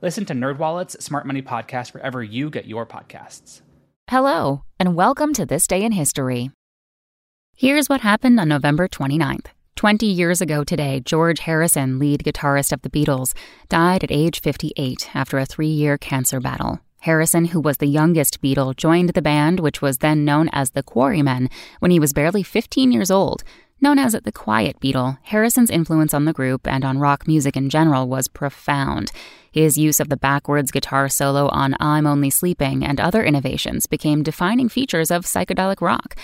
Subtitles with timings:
[0.00, 3.62] Listen to NerdWallet's Smart Money Podcast wherever you get your podcasts.
[4.08, 6.52] Hello, and welcome to This Day in History.
[7.56, 9.46] Here's what happened on November 29th.
[9.74, 13.34] 20 years ago today, George Harrison, lead guitarist of the Beatles,
[13.68, 16.78] died at age 58 after a three year cancer battle.
[17.00, 20.82] Harrison, who was the youngest Beatle, joined the band, which was then known as the
[20.84, 21.48] Quarrymen,
[21.80, 23.42] when he was barely 15 years old.
[23.80, 27.70] Known as the Quiet Beatle, Harrison's influence on the group and on rock music in
[27.70, 29.12] general was profound.
[29.52, 34.24] His use of the backwards guitar solo on I'm Only Sleeping and other innovations became
[34.24, 36.16] defining features of psychedelic rock.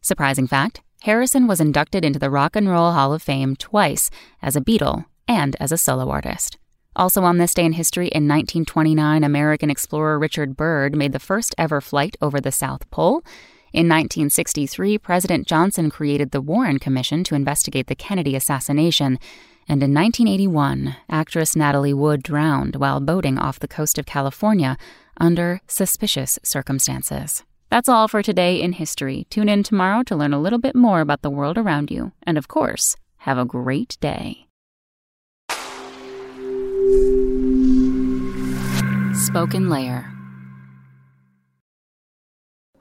[0.00, 4.08] Surprising fact Harrison was inducted into the Rock and Roll Hall of Fame twice
[4.40, 6.58] as a Beatle and as a solo artist.
[6.94, 11.56] Also on this day in history, in 1929, American explorer Richard Byrd made the first
[11.58, 13.24] ever flight over the South Pole.
[13.72, 19.16] In 1963, President Johnson created the Warren Commission to investigate the Kennedy assassination.
[19.68, 24.76] And in 1981, actress Natalie Wood drowned while boating off the coast of California
[25.20, 27.44] under suspicious circumstances.
[27.70, 29.28] That's all for today in history.
[29.30, 32.10] Tune in tomorrow to learn a little bit more about the world around you.
[32.24, 34.48] And of course, have a great day.
[39.12, 40.09] SpokenLayer.